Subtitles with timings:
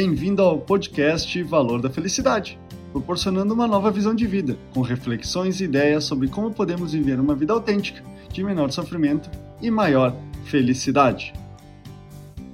[0.00, 2.56] Bem-vindo ao podcast Valor da Felicidade,
[2.92, 7.34] proporcionando uma nova visão de vida, com reflexões e ideias sobre como podemos viver uma
[7.34, 8.00] vida autêntica,
[8.32, 9.28] de menor sofrimento
[9.60, 10.14] e maior
[10.44, 11.32] felicidade.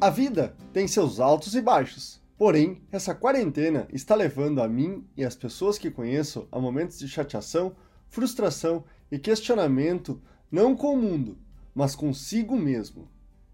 [0.00, 2.18] A vida tem seus altos e baixos.
[2.38, 7.06] Porém, essa quarentena está levando a mim e as pessoas que conheço a momentos de
[7.06, 7.76] chateação,
[8.08, 10.18] frustração e questionamento
[10.50, 11.36] não com o mundo,
[11.74, 13.06] mas consigo mesmo.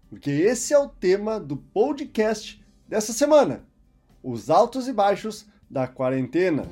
[0.09, 3.69] Porque esse é o tema do podcast dessa semana:
[4.23, 6.63] os altos e baixos da quarentena.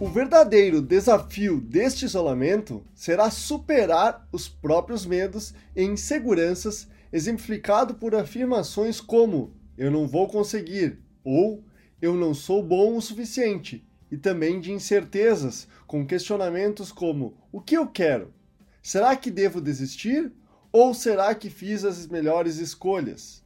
[0.00, 9.00] O verdadeiro desafio deste isolamento será superar os próprios medos e inseguranças, exemplificado por afirmações
[9.00, 11.64] como eu não vou conseguir ou
[12.02, 17.76] eu não sou bom o suficiente, e também de incertezas, com questionamentos como o que
[17.76, 18.34] eu quero?
[18.82, 20.30] Será que devo desistir
[20.70, 23.43] ou será que fiz as melhores escolhas?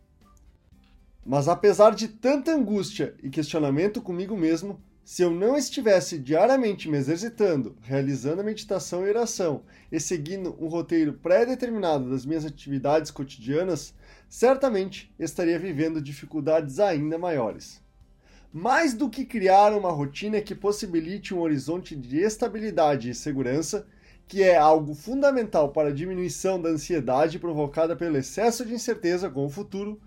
[1.28, 6.96] Mas apesar de tanta angústia e questionamento comigo mesmo, se eu não estivesse diariamente me
[6.96, 9.62] exercitando, realizando a meditação e oração
[9.92, 13.92] e seguindo um roteiro pré-determinado das minhas atividades cotidianas,
[14.26, 17.82] certamente estaria vivendo dificuldades ainda maiores.
[18.50, 23.86] Mais do que criar uma rotina que possibilite um horizonte de estabilidade e segurança,
[24.26, 29.44] que é algo fundamental para a diminuição da ansiedade provocada pelo excesso de incerteza com
[29.44, 30.00] o futuro,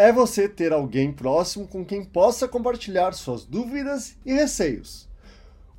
[0.00, 5.06] é você ter alguém próximo com quem possa compartilhar suas dúvidas e receios.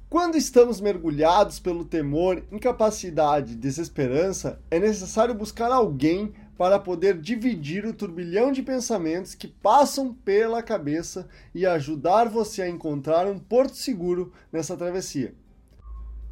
[0.08, 7.84] Quando estamos mergulhados pelo temor, incapacidade e desesperança, é necessário buscar alguém para poder dividir
[7.84, 13.74] o turbilhão de pensamentos que passam pela cabeça e ajudar você a encontrar um porto
[13.74, 15.34] seguro nessa travessia.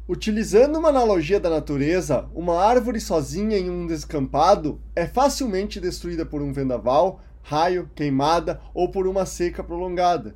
[0.08, 6.40] Utilizando uma analogia da natureza, uma árvore sozinha em um descampado é facilmente destruída por
[6.40, 10.34] um vendaval, raio, queimada ou por uma seca prolongada.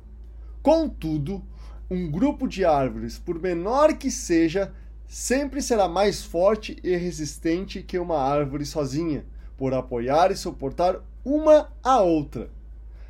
[0.61, 1.43] Contudo,
[1.89, 4.73] um grupo de árvores, por menor que seja,
[5.07, 9.25] sempre será mais forte e resistente que uma árvore sozinha,
[9.57, 12.49] por apoiar e suportar uma a outra.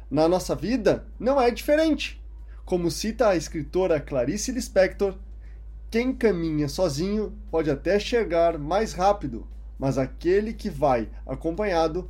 [0.09, 2.21] Na nossa vida, não é diferente.
[2.65, 5.15] Como cita a escritora Clarice Lispector,
[5.89, 9.47] quem caminha sozinho pode até chegar mais rápido,
[9.79, 12.09] mas aquele que vai acompanhado